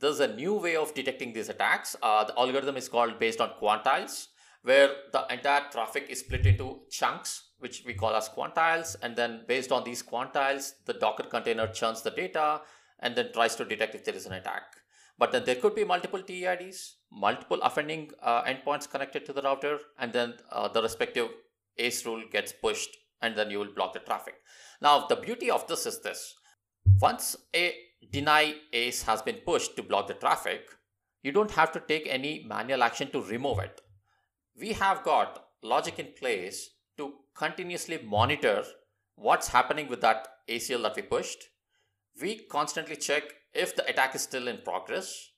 [0.00, 1.96] there's a new way of detecting these attacks.
[2.02, 4.26] Uh, the algorithm is called based on quantiles,
[4.62, 8.94] where the entire traffic is split into chunks which we call as quantiles.
[9.02, 12.60] And then based on these quantiles, the Docker container churns the data
[13.00, 14.64] and then tries to detect if there is an attack.
[15.18, 19.78] But then there could be multiple TEIDs, multiple offending uh, endpoints connected to the router,
[19.98, 21.28] and then uh, the respective
[21.78, 24.34] ACE rule gets pushed, and then you will block the traffic.
[24.82, 26.34] Now, the beauty of this is this
[27.00, 27.74] once a
[28.10, 30.68] deny ACE has been pushed to block the traffic,
[31.22, 33.80] you don't have to take any manual action to remove it.
[34.58, 38.62] We have got logic in place to continuously monitor
[39.16, 41.48] what's happening with that ACL that we pushed.
[42.20, 43.22] We constantly check
[43.54, 45.30] if the attack is still in progress.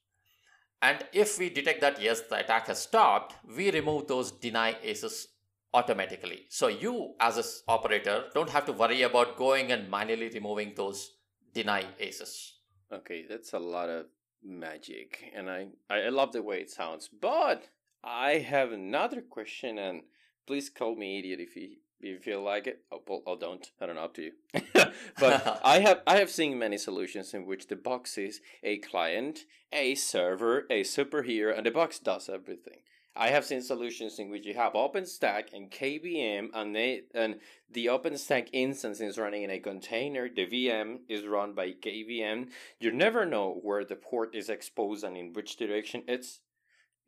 [0.82, 5.28] And if we detect that yes, the attack has stopped, we remove those deny ACEs
[5.76, 6.46] automatically.
[6.48, 11.12] So you as an operator don't have to worry about going and manually removing those
[11.52, 12.54] deny ACEs.
[12.92, 14.06] Okay, that's a lot of
[14.42, 17.08] magic, and I I love the way it sounds.
[17.08, 17.68] But
[18.04, 20.02] I have another question, and
[20.46, 22.82] please call me idiot if you if you feel like it.
[22.92, 23.70] Oh, well, oh, don't.
[23.80, 24.04] I don't know.
[24.04, 24.32] Up to you.
[25.18, 29.40] but I have I have seen many solutions in which the box is a client,
[29.72, 32.80] a server, a superhero, and the box does everything.
[33.16, 37.36] I have seen solutions in which you have OpenStack and KVM, and they, and
[37.70, 40.28] the OpenStack instance is running in a container.
[40.28, 42.48] The VM is run by KVM.
[42.78, 46.02] You never know where the port is exposed and in which direction.
[46.06, 46.40] It's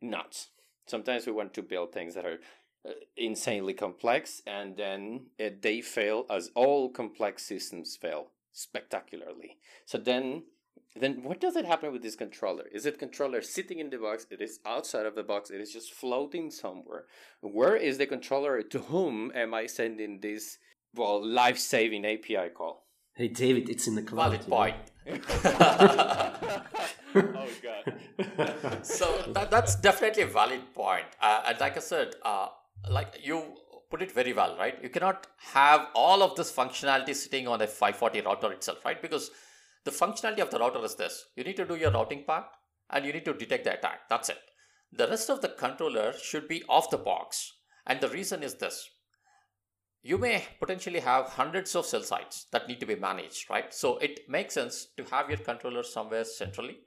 [0.01, 0.49] nuts.
[0.87, 2.39] Sometimes we want to build things that are
[2.87, 9.57] uh, insanely complex, and then uh, they fail as all complex systems fail spectacularly.
[9.85, 10.43] So then,
[10.95, 12.65] then what does it happen with this controller?
[12.71, 14.25] Is it controller sitting in the box?
[14.29, 15.49] It is outside of the box.
[15.49, 17.05] It is just floating somewhere.
[17.41, 18.61] Where is the controller?
[18.61, 20.57] To whom am I sending this
[20.95, 22.85] well life-saving API call?
[23.13, 24.31] Hey David, it's in the cloud.
[24.31, 24.75] Valid point.
[27.15, 28.79] oh god.
[28.85, 31.05] so that, that's definitely a valid point.
[31.21, 32.47] Uh, and like I said, uh,
[32.89, 33.43] like you
[33.89, 34.77] put it very well, right?
[34.81, 39.01] You cannot have all of this functionality sitting on a 540 router itself, right?
[39.01, 39.31] Because
[39.85, 42.45] the functionality of the router is this you need to do your routing part
[42.89, 44.09] and you need to detect the attack.
[44.09, 44.39] That's it.
[44.91, 47.53] The rest of the controller should be off the box.
[47.85, 48.89] And the reason is this
[50.01, 53.73] you may potentially have hundreds of cell sites that need to be managed, right?
[53.73, 56.79] So it makes sense to have your controller somewhere centrally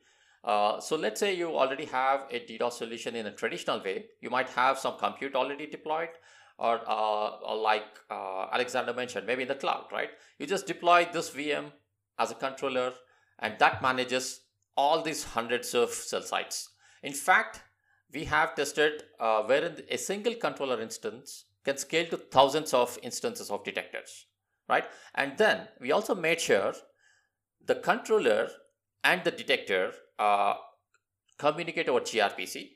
[0.45, 4.07] uh, so let's say you already have a DDoS solution in a traditional way.
[4.21, 6.09] You might have some compute already deployed,
[6.59, 10.11] or, uh, or like uh, Alexander mentioned, maybe in the cloud, right?
[10.39, 11.73] You just deploy this VM
[12.23, 12.93] as a controller,
[13.39, 14.41] and that manages
[14.77, 16.71] all these hundreds of cell sites.
[17.03, 17.63] In fact,
[18.13, 23.51] we have tested uh, wherein a single controller instance can scale to thousands of instances
[23.51, 24.27] of detectors,
[24.69, 24.85] right?
[25.15, 26.75] And then we also made sure
[27.65, 28.49] the controller
[29.05, 30.55] and the detector uh,
[31.39, 32.71] communicate over gRPC.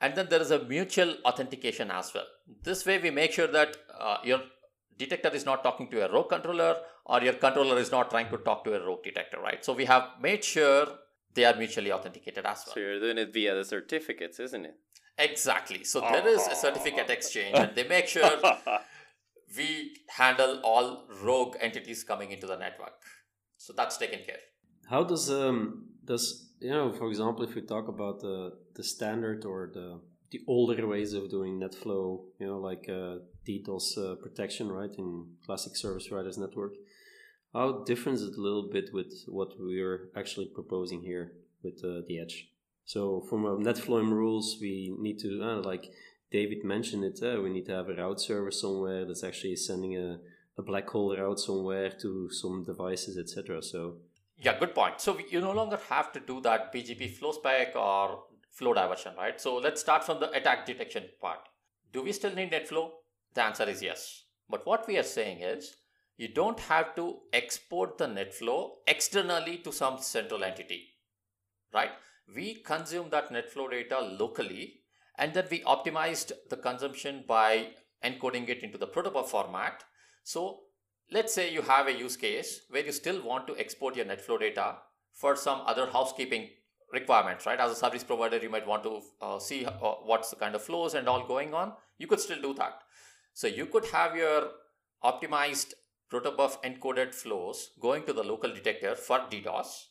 [0.00, 2.24] And then there is a mutual authentication as well.
[2.62, 4.40] This way, we make sure that uh, your
[5.02, 6.72] detector is not talking to a rogue controller
[7.06, 9.64] or your controller is not trying to talk to a rogue detector, right?
[9.64, 10.86] So we have made sure
[11.34, 12.74] they are mutually authenticated as well.
[12.74, 14.76] So you're doing it via the certificates, isn't it?
[15.18, 15.84] Exactly.
[15.84, 18.30] So there is a certificate exchange, and they make sure
[19.56, 19.68] we
[20.08, 20.86] handle all
[21.22, 22.94] rogue entities coming into the network.
[23.58, 24.42] So that's taken care.
[24.88, 26.24] How does um does
[26.60, 28.36] you know, for example, if we talk about the
[28.78, 32.04] the standard or the the older ways of doing NetFlow,
[32.40, 36.74] you know, like uh, DDoS uh, protection, right, in classic service providers network,
[37.52, 42.02] how different is it a little bit with what we're actually proposing here with uh,
[42.06, 42.48] the edge?
[42.84, 45.90] So from a NetFlow rules, we need to, uh, like
[46.30, 49.96] David mentioned it, uh, we need to have a route server somewhere that's actually sending
[49.96, 50.18] a,
[50.58, 53.62] a black hole route somewhere to some devices, etc.
[53.62, 53.96] So
[54.38, 55.00] yeah, good point.
[55.00, 59.40] So you no longer have to do that BGP flow spec or flow diversion, right?
[59.40, 61.40] So let's start from the attack detection part.
[61.92, 62.90] Do we still need NetFlow?
[63.34, 64.24] The answer is yes.
[64.48, 65.76] But what we are saying is
[66.16, 70.88] you don't have to export the net flow externally to some central entity,
[71.72, 71.90] right?
[72.34, 74.80] we consume that net flow data locally
[75.18, 77.68] and then we optimized the consumption by
[78.04, 79.84] encoding it into the protobuf format.
[80.22, 80.60] So
[81.10, 84.20] let's say you have a use case where you still want to export your net
[84.20, 84.76] flow data
[85.12, 86.48] for some other housekeeping
[86.92, 87.60] requirements, right?
[87.60, 89.72] As a service provider, you might want to uh, see uh,
[90.04, 91.72] what's the kind of flows and all going on.
[91.98, 92.80] You could still do that.
[93.32, 94.50] So you could have your
[95.04, 95.74] optimized
[96.12, 99.86] protobuf encoded flows going to the local detector for DDoS.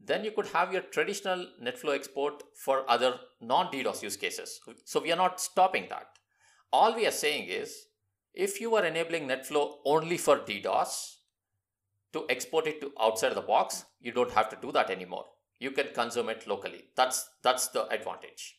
[0.00, 4.60] Then you could have your traditional NetFlow export for other non DDoS use cases.
[4.84, 6.06] So we are not stopping that.
[6.72, 7.86] All we are saying is
[8.34, 11.16] if you are enabling NetFlow only for DDoS
[12.12, 15.24] to export it to outside the box, you don't have to do that anymore.
[15.58, 16.84] You can consume it locally.
[16.96, 18.56] That's that's the advantage.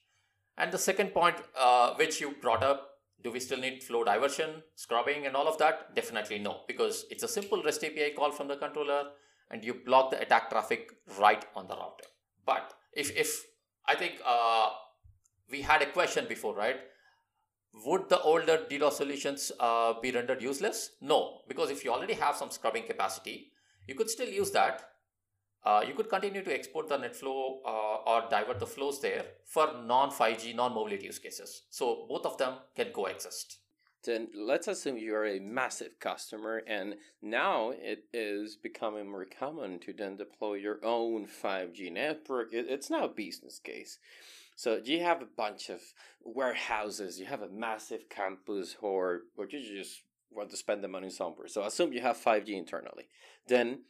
[0.57, 2.89] And the second point, uh, which you brought up,
[3.23, 5.93] do we still need flow diversion, scrubbing, and all of that?
[5.95, 9.09] Definitely no, because it's a simple REST API call from the controller,
[9.51, 12.05] and you block the attack traffic right on the router.
[12.45, 13.45] But if if
[13.87, 14.69] I think uh,
[15.51, 16.77] we had a question before, right?
[17.85, 20.91] Would the older DDoS solutions uh, be rendered useless?
[21.01, 23.51] No, because if you already have some scrubbing capacity,
[23.87, 24.81] you could still use that.
[25.63, 29.67] Uh, you could continue to export the NetFlow uh, or divert the flows there for
[29.85, 31.63] non 5G, non mobility use cases.
[31.69, 33.57] So both of them can coexist.
[34.05, 39.91] Then let's assume you're a massive customer, and now it is becoming more common to
[39.91, 42.49] then deploy your own 5G network.
[42.53, 43.99] It's now a business case.
[44.55, 45.81] So you have a bunch of
[46.23, 51.09] warehouses, you have a massive campus, or or you just want to spend the money
[51.09, 51.47] somewhere.
[51.47, 53.09] So assume you have 5G internally.
[53.47, 53.83] Then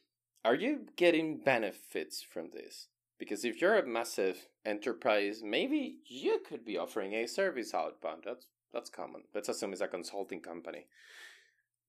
[0.45, 2.87] are you getting benefits from this?
[3.17, 8.23] Because if you're a massive enterprise, maybe you could be offering a service outbound.
[8.25, 9.23] That's that's common.
[9.33, 10.85] Let's assume it's a consulting company.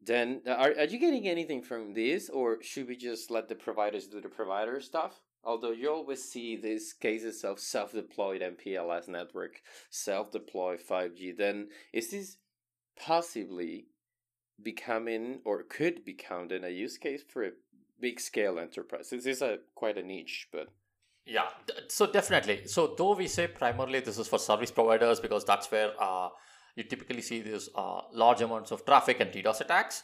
[0.02, 3.54] Then uh, are, are you getting anything from this or should we just let the
[3.54, 5.20] providers do the provider stuff?
[5.44, 9.60] Although you always see these cases of self deployed MPLS network,
[9.90, 12.38] self deploy 5G, then is this
[12.98, 13.86] possibly
[14.62, 17.52] becoming or could become then a use case for a
[18.00, 19.10] big scale enterprise?
[19.10, 20.68] This is a quite a niche, but
[21.26, 21.46] yeah,
[21.88, 22.66] so definitely.
[22.66, 26.28] So though we say primarily this is for service providers because that's where uh,
[26.76, 30.02] you typically see these uh, large amounts of traffic and DDoS attacks.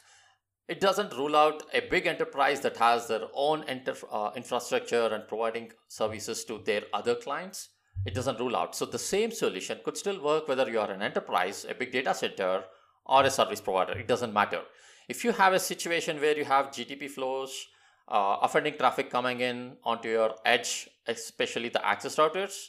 [0.69, 5.27] It doesn't rule out a big enterprise that has their own enter, uh, infrastructure and
[5.29, 7.69] providing services to their other clients.
[8.05, 8.75] It doesn't rule out.
[8.75, 12.15] So the same solution could still work whether you are an enterprise, a big data
[12.15, 12.65] center,
[13.07, 13.93] or a service provider.
[13.93, 14.63] It doesn't matter.
[15.09, 17.67] If you have a situation where you have GTP flows,
[18.09, 22.69] uh, offending traffic coming in onto your edge, especially the access routers,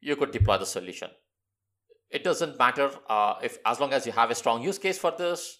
[0.00, 1.10] you could deploy the solution.
[2.10, 5.12] It doesn't matter uh, if as long as you have a strong use case for
[5.16, 5.58] this,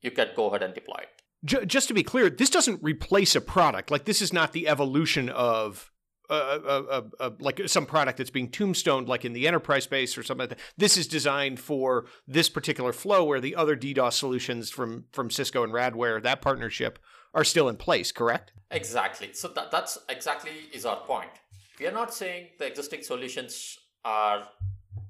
[0.00, 1.68] you can go ahead and deploy it.
[1.68, 3.90] Just to be clear, this doesn't replace a product.
[3.90, 5.92] Like this is not the evolution of
[6.30, 10.22] uh, uh, uh, like some product that's being tombstoned, like in the enterprise space or
[10.22, 10.64] something like that.
[10.78, 15.62] This is designed for this particular flow, where the other DDoS solutions from from Cisco
[15.62, 16.98] and Radware, that partnership,
[17.34, 18.12] are still in place.
[18.12, 18.52] Correct?
[18.70, 19.32] Exactly.
[19.32, 21.30] So that, that's exactly is our point.
[21.78, 24.48] We are not saying the existing solutions are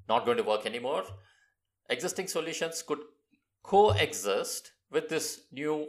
[0.08, 1.04] not going to work anymore.
[1.90, 3.00] Existing solutions could
[3.62, 5.88] coexist with this new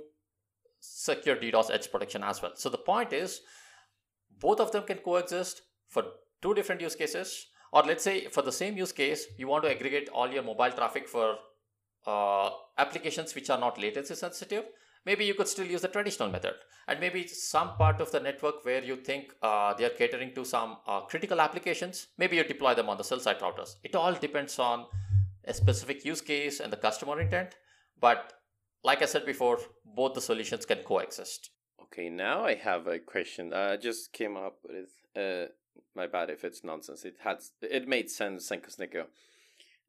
[0.80, 2.52] secure DDoS edge protection as well.
[2.56, 3.42] So the point is,
[4.40, 6.04] both of them can coexist for
[6.42, 7.48] two different use cases.
[7.72, 10.72] Or let's say for the same use case, you want to aggregate all your mobile
[10.72, 11.38] traffic for
[12.06, 14.66] uh, applications which are not latency sensitive.
[15.06, 16.56] Maybe you could still use the traditional method.
[16.88, 20.46] And maybe some part of the network where you think uh, they are catering to
[20.46, 23.76] some uh, critical applications, maybe you deploy them on the cell site routers.
[23.84, 24.86] It all depends on
[25.46, 27.56] a specific use case and the customer intent.
[28.00, 28.34] But
[28.84, 31.52] like I said before, both the solutions can coexist.
[31.82, 33.54] Okay, now I have a question.
[33.54, 34.90] Uh, I just came up with.
[35.16, 35.52] Uh,
[35.96, 37.06] my bad if it's nonsense.
[37.06, 39.08] It had it made sense, Senkos Nico.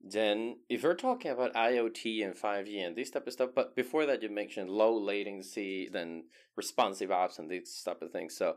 [0.01, 4.07] Then, if you're talking about IoT and 5G and this type of stuff, but before
[4.07, 8.31] that, you mentioned low latency, then responsive apps and this type of thing.
[8.31, 8.57] So,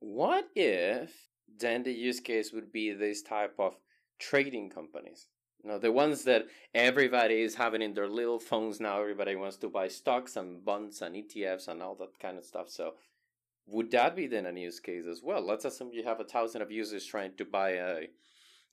[0.00, 1.28] what if
[1.58, 3.76] then the use case would be this type of
[4.18, 5.28] trading companies?
[5.62, 9.00] You know, the ones that everybody is having in their little phones now.
[9.00, 12.68] Everybody wants to buy stocks and bonds and ETFs and all that kind of stuff.
[12.68, 12.94] So,
[13.66, 15.40] would that be then a use case as well?
[15.40, 18.08] Let's assume you have a thousand of users trying to buy a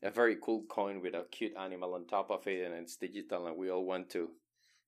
[0.04, 3.48] a very cool coin with a cute animal on top of it, and it's digital,
[3.48, 4.30] and we all want to,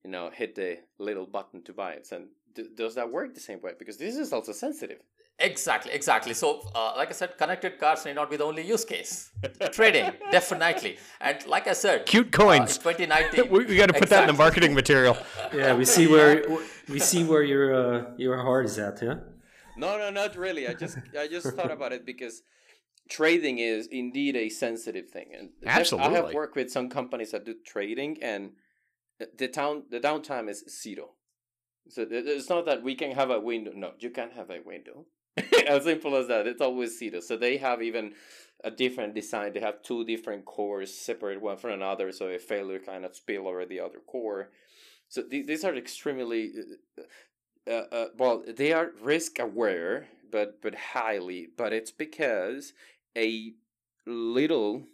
[0.03, 2.07] you know, hit the little button to buy it.
[2.11, 3.71] And d- does that work the same way?
[3.77, 4.99] Because this is also sensitive.
[5.39, 6.33] Exactly, exactly.
[6.33, 9.31] So, uh, like I said, connected cars may not be the only use case.
[9.71, 10.97] Trading, definitely.
[11.19, 12.77] And like I said, cute coins.
[12.77, 13.49] Uh, 2019.
[13.49, 14.07] we, we got to put exactly.
[14.09, 15.17] that in the marketing material.
[15.53, 16.45] Yeah, we see where
[16.87, 19.01] we see where your uh, your heart is at.
[19.01, 19.15] Yeah.
[19.77, 20.67] No, no, not really.
[20.67, 22.43] I just I just thought about it because
[23.09, 26.09] trading is indeed a sensitive thing, and Absolutely.
[26.09, 28.51] I have worked with some companies that do trading, and
[29.37, 31.11] the town the downtime is zero.
[31.89, 33.71] So it's not that we can have a window.
[33.75, 35.05] No, you can't have a window.
[35.67, 36.47] as simple as that.
[36.47, 37.19] It's always zero.
[37.19, 38.13] So they have even
[38.63, 39.53] a different design.
[39.53, 43.65] They have two different cores separate one from another, so a failure cannot spill over
[43.65, 44.49] the other core.
[45.07, 46.51] So th- these are extremely
[46.97, 48.43] uh, uh, uh, well.
[48.47, 51.49] They are risk aware, but but highly.
[51.57, 52.73] But it's because
[53.17, 53.53] a
[54.05, 54.87] little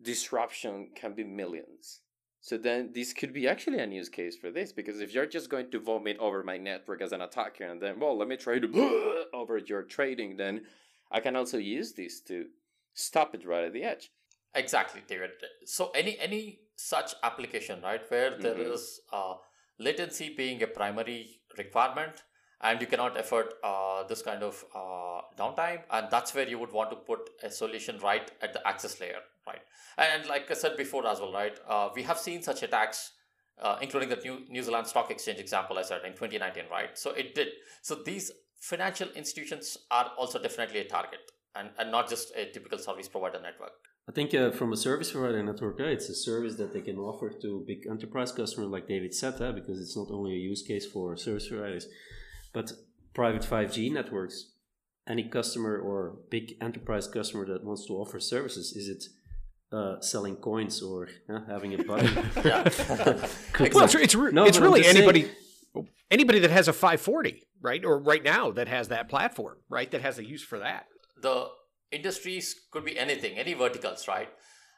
[0.00, 2.00] disruption can be millions.
[2.40, 5.48] So then this could be actually a use case for this because if you're just
[5.48, 8.58] going to vomit over my network as an attacker and then well let me try
[8.58, 10.62] to over your trading then
[11.12, 12.46] I can also use this to
[12.94, 14.10] stop it right at the edge.
[14.54, 15.30] Exactly, David.
[15.64, 18.74] So any any such application, right, where there Mhm.
[18.74, 19.34] is uh,
[19.78, 22.24] latency being a primary requirement,
[22.62, 26.72] and you cannot afford uh, this kind of uh, downtime, and that's where you would
[26.72, 29.62] want to put a solution right at the access layer, right?
[29.98, 33.12] And like I said before as well, right, uh, we have seen such attacks.
[33.60, 36.98] Uh, including the New, New Zealand Stock Exchange example I said in 2019, right?
[36.98, 37.48] So it did.
[37.82, 41.20] So these financial institutions are also definitely a target
[41.54, 43.72] and, and not just a typical service provider network.
[44.08, 46.98] I think uh, from a service provider network, uh, it's a service that they can
[46.98, 50.62] offer to big enterprise customers, like David said, uh, because it's not only a use
[50.62, 51.86] case for service providers,
[52.52, 52.72] but
[53.14, 54.50] private 5G networks.
[55.08, 59.02] Any customer or big enterprise customer that wants to offer services, is it
[59.76, 62.14] uh, selling coins or uh, having a button?
[63.74, 65.30] Well, it's, it's, re- No, it's really just saying- anybody
[66.10, 67.84] anybody that has a 540, right?
[67.84, 69.90] Or right now that has that platform, right?
[69.90, 70.86] That has a use for that.
[71.20, 71.48] the
[71.90, 74.28] industries could be anything, any verticals, right?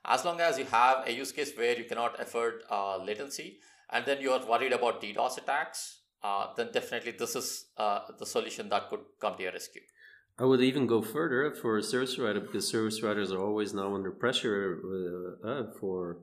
[0.05, 3.59] As long as you have a use case where you cannot afford uh, latency
[3.91, 8.69] and then you're worried about DDoS attacks, uh, then definitely this is uh, the solution
[8.71, 9.83] that could come to your rescue.
[10.39, 13.95] I would even go further for a service provider because service providers are always now
[13.95, 14.81] under pressure
[15.45, 16.19] uh, uh, for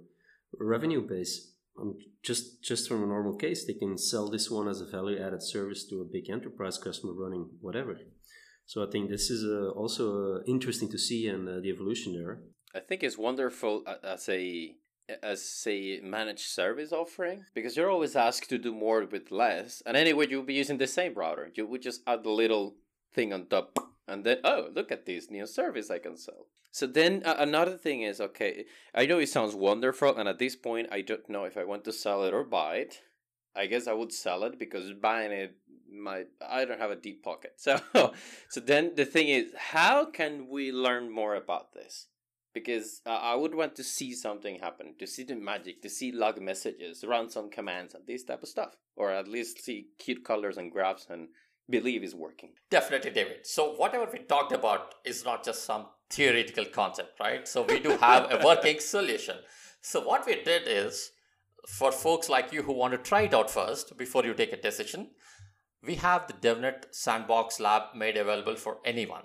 [0.60, 1.54] revenue base.
[1.80, 5.18] Um, just just from a normal case, they can sell this one as a value
[5.26, 7.98] added service to a big enterprise customer running whatever.
[8.66, 12.14] So I think this is uh, also uh, interesting to see and uh, the evolution
[12.14, 12.42] there.
[12.76, 14.76] I think it's wonderful a- as a
[15.22, 19.82] as a managed service offering because you're always asked to do more with less.
[19.86, 21.52] And anyway, you'll be using the same router.
[21.54, 22.76] You would just add a little
[23.14, 23.78] thing on top,
[24.08, 26.48] and then oh, look at this new service I can sell.
[26.72, 28.66] So then uh, another thing is okay.
[28.96, 31.84] I know it sounds wonderful, and at this point, I don't know if I want
[31.86, 33.02] to sell it or buy it.
[33.54, 35.58] I guess I would sell it because buying it
[35.92, 37.54] my I don't have a deep pocket.
[37.58, 38.14] So
[38.50, 42.08] so then the thing is, how can we learn more about this?
[42.54, 46.12] Because uh, I would want to see something happen, to see the magic, to see
[46.12, 50.26] log messages, run some commands, and this type of stuff, or at least see cute
[50.26, 51.30] colors and graphs and
[51.70, 52.52] believe is working.
[52.70, 53.48] Definitely, David.
[53.48, 57.48] So, whatever we talked about is not just some theoretical concept, right?
[57.48, 59.38] So, we do have a working solution.
[59.82, 61.12] So, what we did is
[61.68, 64.62] for folks like you who want to try it out first before you take a
[64.62, 65.10] decision,
[65.84, 69.24] we have the DevNet Sandbox Lab made available for anyone.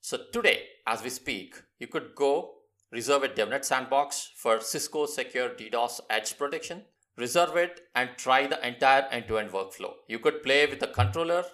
[0.00, 2.53] So, today, as we speak, you could go
[2.94, 6.82] reserve a DevNet Sandbox for Cisco Secure DDoS Edge Protection.
[7.16, 9.94] Reserve it and try the entire end to end workflow.
[10.06, 11.44] You could play with the controller,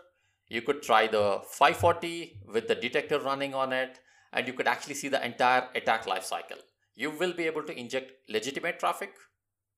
[0.49, 4.01] you could try the 540 with the detector running on it,
[4.35, 6.61] and you could actually see the entire attack lifecycle.
[6.95, 9.15] You will be able to inject legitimate traffic,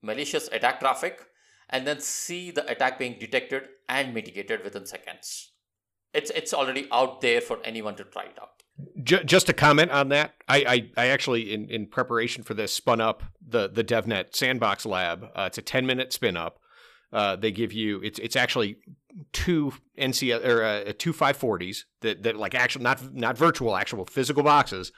[0.03, 1.21] malicious attack traffic,
[1.71, 5.53] and then see the attack being detected and mitigated within seconds.
[6.13, 8.62] It's it's already out there for anyone to try it out.
[9.05, 13.01] Just to comment on that, I, I, I actually, in, in preparation for this, spun
[13.01, 15.25] up the the DevNet Sandbox Lab.
[15.37, 16.59] Uh, it's a ten minute spin up.
[17.13, 18.79] Uh, they give you it's it's actually
[19.33, 24.07] two NC or uh, two five forties that that like actual not not virtual actual
[24.07, 24.93] physical boxes.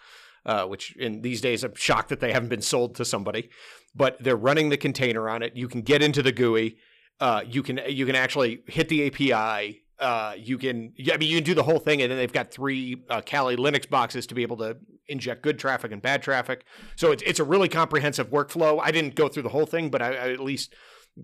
[0.47, 3.49] Uh, which in these days I'm shocked that they haven't been sold to somebody,
[3.95, 5.57] but they're running the container on it.
[5.57, 6.77] You can get into the GUI.
[7.19, 11.37] Uh, you can you can actually hit the API uh, you can, I mean, you
[11.37, 14.35] can do the whole thing, and then they've got three uh, Kali Linux boxes to
[14.35, 14.77] be able to
[15.09, 16.65] inject good traffic and bad traffic.
[16.97, 18.81] So it's it's a really comprehensive workflow.
[18.83, 20.75] I didn't go through the whole thing, but I, I at least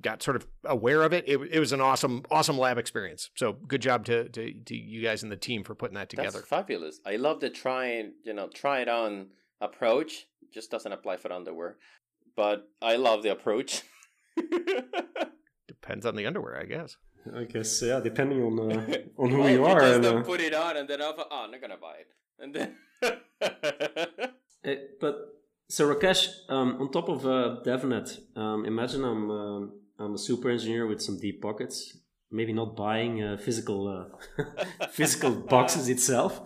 [0.00, 1.24] got sort of aware of it.
[1.26, 1.40] it.
[1.50, 3.30] It was an awesome, awesome lab experience.
[3.36, 6.38] So good job to, to, to you guys and the team for putting that together.
[6.38, 7.00] That's fabulous.
[7.04, 9.28] I love the try and you know try it on
[9.60, 10.26] approach.
[10.52, 11.76] Just doesn't apply for underwear,
[12.36, 13.82] but I love the approach.
[15.68, 16.96] Depends on the underwear, I guess.
[17.34, 18.86] I guess yeah, depending on uh,
[19.18, 19.80] on who Well, you are.
[19.80, 22.08] just and, uh, put it on and then I'll, oh, I'm not gonna buy it,
[22.38, 22.76] and then.
[23.02, 25.14] Uh, but
[25.68, 30.50] so Rakesh, um, on top of uh, DevNet, um, imagine I'm um I'm a super
[30.50, 31.96] engineer with some deep pockets.
[32.32, 36.40] Maybe not buying uh, physical uh, physical boxes itself,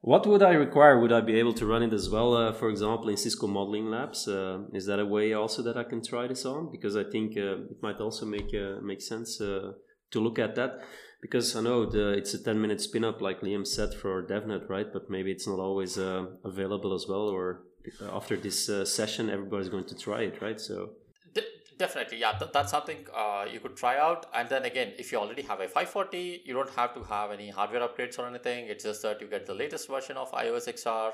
[0.00, 1.00] What would I require?
[1.00, 3.90] Would I be able to run it as well, uh, for example, in Cisco Modeling
[3.90, 4.28] Labs?
[4.28, 6.70] Uh, is that a way also that I can try this on?
[6.70, 9.72] Because I think uh, it might also make uh, make sense uh,
[10.10, 10.80] to look at that.
[11.20, 14.68] Because I know the, it's a 10 minute spin up, like Liam said, for DevNet,
[14.68, 14.92] right?
[14.92, 17.28] But maybe it's not always uh, available as well.
[17.28, 17.62] Or
[18.12, 20.60] after this session, everybody's going to try it, right?
[20.60, 20.90] So
[21.78, 24.26] Definitely, yeah, th- that's something uh, you could try out.
[24.34, 27.50] And then again, if you already have a 540, you don't have to have any
[27.50, 28.66] hardware upgrades or anything.
[28.66, 31.12] It's just that you get the latest version of IOS XR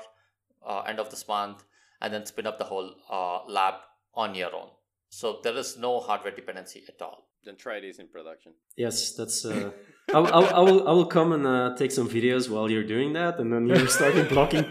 [0.65, 1.63] uh, end of this month,
[2.01, 3.75] and then spin up the whole uh, lab
[4.15, 4.69] on your own.
[5.09, 7.27] So there is no hardware dependency at all.
[7.45, 8.53] Then try these in production.
[8.75, 9.45] Yes, that's.
[9.45, 9.71] Uh,
[10.13, 10.87] I, I, I, will.
[10.87, 13.87] I will come and uh, take some videos while you're doing that, and then you're
[13.99, 14.65] starting blocking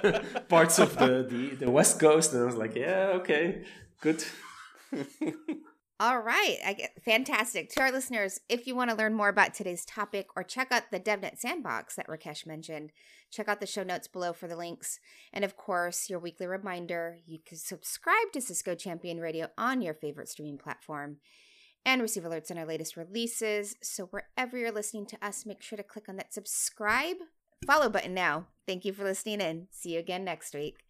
[0.48, 3.64] parts of the, the the West Coast, and I was like, yeah, okay,
[4.00, 4.24] good.
[6.02, 6.56] All right.
[6.66, 7.70] I get, fantastic.
[7.70, 10.90] To our listeners, if you want to learn more about today's topic or check out
[10.90, 12.90] the DevNet Sandbox that Rakesh mentioned,
[13.30, 14.98] check out the show notes below for the links.
[15.32, 19.94] And of course, your weekly reminder you can subscribe to Cisco Champion Radio on your
[19.94, 21.18] favorite streaming platform
[21.84, 23.76] and receive alerts on our latest releases.
[23.82, 27.16] So wherever you're listening to us, make sure to click on that subscribe,
[27.66, 28.46] follow button now.
[28.66, 29.68] Thank you for listening in.
[29.70, 30.84] See you again next week.